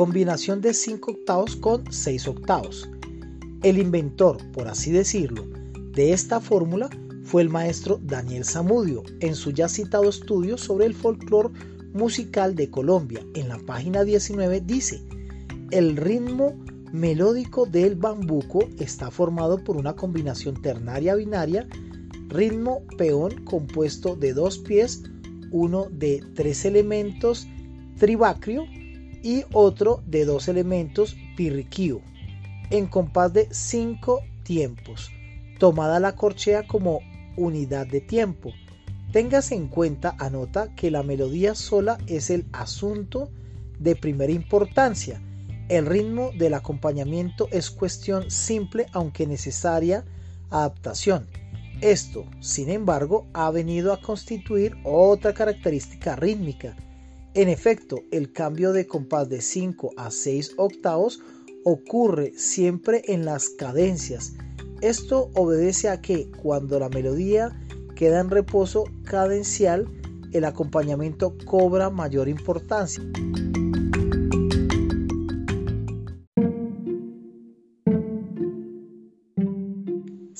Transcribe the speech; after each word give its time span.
combinación 0.00 0.62
de 0.62 0.72
5 0.72 1.10
octavos 1.10 1.56
con 1.56 1.84
6 1.92 2.28
octavos. 2.28 2.88
El 3.62 3.76
inventor, 3.76 4.38
por 4.52 4.66
así 4.66 4.90
decirlo, 4.90 5.46
de 5.92 6.14
esta 6.14 6.40
fórmula 6.40 6.88
fue 7.22 7.42
el 7.42 7.50
maestro 7.50 8.00
Daniel 8.02 8.46
Zamudio 8.46 9.02
en 9.20 9.34
su 9.34 9.50
ya 9.50 9.68
citado 9.68 10.08
estudio 10.08 10.56
sobre 10.56 10.86
el 10.86 10.94
folclore 10.94 11.50
musical 11.92 12.54
de 12.54 12.70
Colombia. 12.70 13.22
En 13.34 13.48
la 13.50 13.58
página 13.58 14.02
19 14.02 14.62
dice, 14.62 15.02
el 15.70 15.98
ritmo 15.98 16.54
melódico 16.92 17.66
del 17.66 17.94
bambuco 17.94 18.70
está 18.78 19.10
formado 19.10 19.62
por 19.62 19.76
una 19.76 19.96
combinación 19.96 20.62
ternaria 20.62 21.14
binaria, 21.14 21.68
ritmo 22.28 22.86
peón 22.96 23.44
compuesto 23.44 24.16
de 24.16 24.32
dos 24.32 24.60
pies, 24.60 25.02
uno 25.50 25.88
de 25.90 26.24
tres 26.34 26.64
elementos 26.64 27.46
tribacrio 27.98 28.64
y 29.22 29.44
otro 29.52 30.02
de 30.06 30.24
dos 30.24 30.48
elementos 30.48 31.16
pirriquío, 31.36 32.00
en 32.70 32.86
compás 32.86 33.32
de 33.32 33.48
cinco 33.50 34.20
tiempos, 34.42 35.10
tomada 35.58 36.00
la 36.00 36.16
corchea 36.16 36.66
como 36.66 37.00
unidad 37.36 37.86
de 37.86 38.00
tiempo. 38.00 38.52
Téngase 39.12 39.54
en 39.54 39.68
cuenta, 39.68 40.14
anota, 40.18 40.74
que 40.74 40.90
la 40.90 41.02
melodía 41.02 41.54
sola 41.54 41.98
es 42.06 42.30
el 42.30 42.46
asunto 42.52 43.28
de 43.78 43.96
primera 43.96 44.32
importancia. 44.32 45.20
El 45.68 45.86
ritmo 45.86 46.30
del 46.36 46.54
acompañamiento 46.54 47.48
es 47.50 47.70
cuestión 47.70 48.30
simple 48.30 48.86
aunque 48.92 49.26
necesaria 49.26 50.04
adaptación. 50.50 51.26
Esto, 51.80 52.26
sin 52.40 52.68
embargo, 52.68 53.26
ha 53.32 53.50
venido 53.50 53.92
a 53.92 54.00
constituir 54.00 54.76
otra 54.84 55.32
característica 55.32 56.14
rítmica. 56.14 56.76
En 57.34 57.48
efecto, 57.48 58.02
el 58.10 58.32
cambio 58.32 58.72
de 58.72 58.88
compás 58.88 59.28
de 59.28 59.40
5 59.40 59.92
a 59.96 60.10
6 60.10 60.54
octavos 60.56 61.22
ocurre 61.64 62.32
siempre 62.36 63.02
en 63.06 63.24
las 63.24 63.50
cadencias. 63.50 64.34
Esto 64.80 65.30
obedece 65.34 65.88
a 65.88 66.00
que 66.00 66.28
cuando 66.42 66.80
la 66.80 66.88
melodía 66.88 67.56
queda 67.94 68.18
en 68.18 68.30
reposo 68.30 68.84
cadencial, 69.04 69.86
el 70.32 70.44
acompañamiento 70.44 71.36
cobra 71.44 71.88
mayor 71.88 72.28
importancia. 72.28 73.04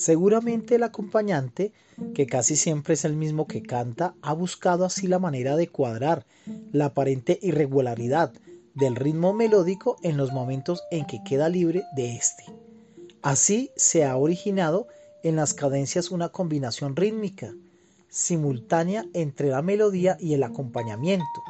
Seguramente 0.00 0.76
el 0.76 0.82
acompañante, 0.82 1.74
que 2.14 2.24
casi 2.24 2.56
siempre 2.56 2.94
es 2.94 3.04
el 3.04 3.16
mismo 3.16 3.46
que 3.46 3.60
canta, 3.60 4.14
ha 4.22 4.32
buscado 4.32 4.86
así 4.86 5.06
la 5.06 5.18
manera 5.18 5.56
de 5.56 5.68
cuadrar 5.68 6.24
la 6.72 6.86
aparente 6.86 7.38
irregularidad 7.42 8.32
del 8.74 8.96
ritmo 8.96 9.34
melódico 9.34 9.98
en 10.02 10.16
los 10.16 10.32
momentos 10.32 10.82
en 10.90 11.04
que 11.04 11.22
queda 11.22 11.50
libre 11.50 11.84
de 11.96 12.16
éste. 12.16 12.44
Así 13.20 13.72
se 13.76 14.06
ha 14.06 14.16
originado 14.16 14.88
en 15.22 15.36
las 15.36 15.52
cadencias 15.52 16.10
una 16.10 16.30
combinación 16.30 16.96
rítmica 16.96 17.52
simultánea 18.08 19.04
entre 19.12 19.48
la 19.48 19.60
melodía 19.60 20.16
y 20.18 20.32
el 20.32 20.44
acompañamiento. 20.44 21.42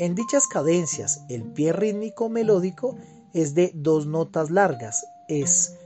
En 0.00 0.16
dichas 0.16 0.48
cadencias, 0.48 1.20
el 1.28 1.44
pie 1.44 1.72
rítmico 1.72 2.28
melódico 2.28 2.96
es 3.34 3.54
de 3.54 3.70
dos 3.72 4.08
notas 4.08 4.50
largas, 4.50 5.06
es 5.28 5.76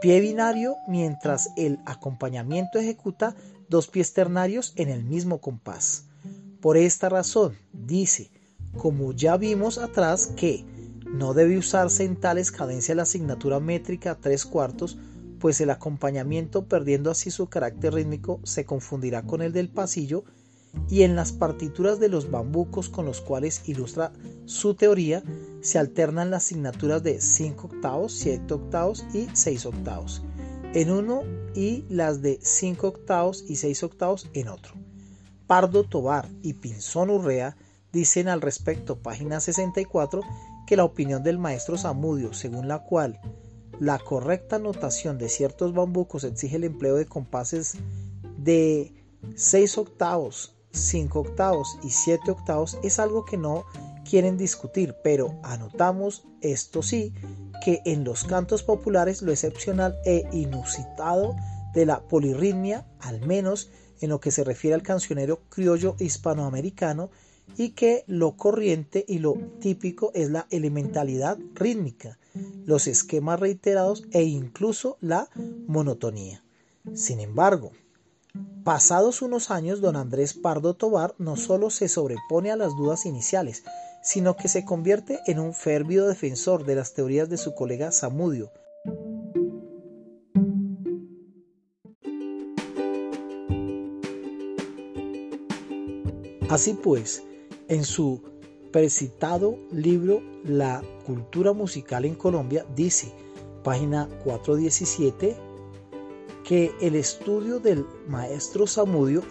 pie 0.00 0.20
binario, 0.20 0.76
mientras 0.88 1.50
el 1.56 1.78
acompañamiento 1.84 2.78
ejecuta 2.78 3.34
dos 3.68 3.88
pies 3.88 4.14
ternarios 4.14 4.72
en 4.76 4.88
el 4.88 5.04
mismo 5.04 5.38
compás. 5.38 6.06
Por 6.62 6.78
esta 6.78 7.10
razón, 7.10 7.58
dice, 7.74 8.30
como 8.74 9.12
ya 9.12 9.36
vimos 9.36 9.76
atrás, 9.76 10.28
que 10.28 10.64
no 11.12 11.34
debe 11.34 11.58
usarse 11.58 12.04
en 12.04 12.16
tales 12.16 12.50
cadencias 12.50 12.96
la 12.96 13.02
asignatura 13.02 13.60
métrica 13.60 14.16
tres 14.18 14.46
cuartos, 14.46 14.96
pues 15.40 15.60
el 15.60 15.68
acompañamiento, 15.68 16.66
perdiendo 16.66 17.10
así 17.10 17.30
su 17.30 17.48
carácter 17.48 17.92
rítmico, 17.92 18.40
se 18.44 18.64
confundirá 18.64 19.22
con 19.22 19.42
el 19.42 19.52
del 19.52 19.68
pasillo, 19.68 20.24
y 20.88 21.02
en 21.02 21.16
las 21.16 21.32
partituras 21.32 21.98
de 22.00 22.08
los 22.08 22.30
bambucos 22.30 22.88
con 22.88 23.06
los 23.06 23.20
cuales 23.20 23.62
ilustra 23.68 24.12
su 24.44 24.74
teoría, 24.74 25.22
se 25.60 25.78
alternan 25.78 26.30
las 26.30 26.44
asignaturas 26.44 27.02
de 27.02 27.20
5 27.20 27.66
octavos, 27.66 28.12
7 28.12 28.54
octavos 28.54 29.04
y 29.12 29.28
6 29.32 29.66
octavos 29.66 30.22
en 30.76 30.90
uno 30.90 31.22
y 31.54 31.86
las 31.88 32.20
de 32.20 32.38
5 32.42 32.86
octavos 32.86 33.44
y 33.48 33.56
6 33.56 33.82
octavos 33.84 34.28
en 34.34 34.48
otro. 34.48 34.74
Pardo 35.46 35.84
Tobar 35.84 36.28
y 36.42 36.52
Pinzón 36.52 37.08
Urrea 37.08 37.56
dicen 37.92 38.28
al 38.28 38.42
respecto, 38.42 38.98
página 38.98 39.40
64, 39.40 40.20
que 40.66 40.76
la 40.76 40.84
opinión 40.84 41.22
del 41.22 41.38
maestro 41.38 41.78
Zamudio, 41.78 42.34
según 42.34 42.68
la 42.68 42.80
cual 42.80 43.18
la 43.80 43.98
correcta 43.98 44.58
notación 44.58 45.16
de 45.16 45.30
ciertos 45.30 45.72
bambucos 45.72 46.24
exige 46.24 46.56
el 46.56 46.64
empleo 46.64 46.96
de 46.96 47.06
compases 47.06 47.76
de 48.36 48.92
6 49.34 49.78
octavos, 49.78 50.55
5 50.76 51.18
octavos 51.18 51.78
y 51.82 51.90
7 51.90 52.30
octavos, 52.30 52.78
es 52.82 52.98
algo 52.98 53.24
que 53.24 53.36
no 53.36 53.64
quieren 54.08 54.36
discutir, 54.36 54.94
pero 55.02 55.34
anotamos 55.42 56.26
esto 56.40 56.82
sí, 56.82 57.12
que 57.64 57.80
en 57.84 58.04
los 58.04 58.24
cantos 58.24 58.62
populares 58.62 59.22
lo 59.22 59.32
excepcional 59.32 59.96
e 60.04 60.28
inusitado 60.32 61.34
de 61.74 61.86
la 61.86 62.06
polirritmia, 62.06 62.86
al 63.00 63.20
menos 63.26 63.70
en 64.00 64.10
lo 64.10 64.20
que 64.20 64.30
se 64.30 64.44
refiere 64.44 64.74
al 64.74 64.82
cancionero 64.82 65.40
criollo 65.48 65.96
hispanoamericano, 65.98 67.10
y 67.56 67.70
que 67.70 68.04
lo 68.06 68.36
corriente 68.36 69.04
y 69.06 69.18
lo 69.18 69.34
típico 69.60 70.10
es 70.14 70.30
la 70.30 70.46
elementalidad 70.50 71.38
rítmica, 71.54 72.18
los 72.64 72.86
esquemas 72.86 73.40
reiterados 73.40 74.04
e 74.10 74.24
incluso 74.24 74.98
la 75.00 75.28
monotonía. 75.66 76.42
Sin 76.94 77.20
embargo, 77.20 77.72
pasados 78.66 79.22
unos 79.22 79.52
años, 79.52 79.80
don 79.80 79.94
Andrés 79.94 80.34
Pardo 80.34 80.74
Tobar 80.74 81.14
no 81.18 81.36
solo 81.36 81.70
se 81.70 81.86
sobrepone 81.86 82.50
a 82.50 82.56
las 82.56 82.74
dudas 82.74 83.06
iniciales, 83.06 83.62
sino 84.02 84.36
que 84.36 84.48
se 84.48 84.64
convierte 84.64 85.20
en 85.28 85.38
un 85.38 85.54
férvido 85.54 86.08
defensor 86.08 86.66
de 86.66 86.74
las 86.74 86.92
teorías 86.92 87.30
de 87.30 87.36
su 87.36 87.54
colega 87.54 87.92
Samudio. 87.92 88.50
Así 96.50 96.74
pues, 96.74 97.22
en 97.68 97.84
su 97.84 98.20
precitado 98.72 99.56
libro 99.70 100.22
La 100.42 100.82
cultura 101.06 101.52
musical 101.52 102.04
en 102.04 102.16
Colombia 102.16 102.66
dice, 102.74 103.14
página 103.62 104.08
417, 104.24 105.45
que 106.46 106.72
el 106.80 106.94
estudio 106.94 107.58
del 107.58 107.84
maestro 108.06 108.68
Samudio 108.68 109.24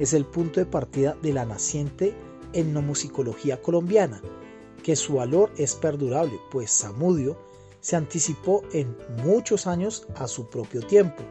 es 0.00 0.14
el 0.14 0.24
punto 0.24 0.58
de 0.58 0.64
partida 0.64 1.14
de 1.20 1.34
la 1.34 1.44
naciente 1.44 2.14
etnomusicología 2.54 3.60
colombiana, 3.60 4.22
que 4.82 4.96
su 4.96 5.16
valor 5.16 5.52
es 5.58 5.74
perdurable, 5.74 6.32
pues 6.50 6.70
Samudio 6.70 7.36
se 7.80 7.96
anticipó 7.96 8.62
en 8.72 8.96
muchos 9.22 9.66
años 9.66 10.06
a 10.14 10.26
su 10.26 10.48
propio 10.48 10.80
tiempo, 10.80 11.22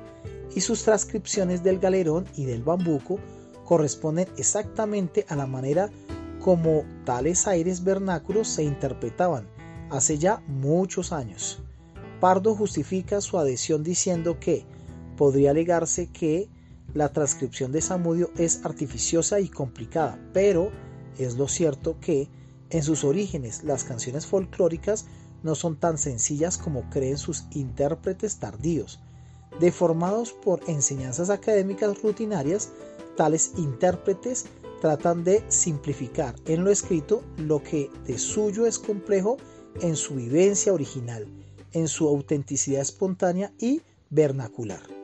y 0.53 0.61
sus 0.61 0.83
transcripciones 0.83 1.63
del 1.63 1.79
galerón 1.79 2.27
y 2.35 2.45
del 2.45 2.61
bambuco 2.61 3.17
corresponden 3.65 4.27
exactamente 4.37 5.25
a 5.27 5.35
la 5.35 5.47
manera 5.47 5.89
como 6.39 6.83
tales 7.03 7.47
aires 7.47 7.83
vernáculos 7.83 8.47
se 8.47 8.63
interpretaban 8.63 9.47
hace 9.89 10.19
ya 10.19 10.43
muchos 10.45 11.11
años. 11.11 11.63
Pardo 12.19 12.53
justifica 12.53 13.21
su 13.21 13.39
adhesión 13.39 13.81
diciendo 13.81 14.39
que 14.39 14.65
podría 15.21 15.51
alegarse 15.51 16.07
que 16.07 16.49
la 16.95 17.13
transcripción 17.13 17.71
de 17.71 17.81
Samudio 17.81 18.31
es 18.39 18.65
artificiosa 18.65 19.39
y 19.39 19.49
complicada, 19.49 20.19
pero 20.33 20.71
es 21.19 21.35
lo 21.35 21.47
cierto 21.47 21.99
que 22.01 22.27
en 22.71 22.81
sus 22.81 23.03
orígenes 23.03 23.63
las 23.63 23.83
canciones 23.83 24.25
folclóricas 24.25 25.05
no 25.43 25.53
son 25.53 25.75
tan 25.75 25.99
sencillas 25.99 26.57
como 26.57 26.89
creen 26.89 27.19
sus 27.19 27.45
intérpretes 27.51 28.37
tardíos. 28.37 28.99
Deformados 29.59 30.31
por 30.31 30.59
enseñanzas 30.67 31.29
académicas 31.29 32.01
rutinarias, 32.01 32.71
tales 33.15 33.51
intérpretes 33.57 34.47
tratan 34.81 35.23
de 35.23 35.43
simplificar 35.49 36.33
en 36.47 36.63
lo 36.63 36.71
escrito 36.71 37.21
lo 37.37 37.61
que 37.61 37.91
de 38.07 38.17
suyo 38.17 38.65
es 38.65 38.79
complejo 38.79 39.37
en 39.81 39.95
su 39.95 40.15
vivencia 40.15 40.73
original, 40.73 41.27
en 41.73 41.87
su 41.87 42.07
autenticidad 42.07 42.81
espontánea 42.81 43.53
y 43.59 43.83
vernacular. 44.09 45.00